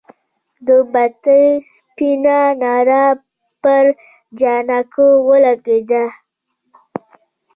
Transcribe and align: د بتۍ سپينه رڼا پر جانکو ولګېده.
د 0.67 0.67
بتۍ 0.93 1.45
سپينه 1.73 2.39
رڼا 2.61 3.05
پر 3.61 3.85
جانکو 4.39 5.07
ولګېده. 5.27 6.05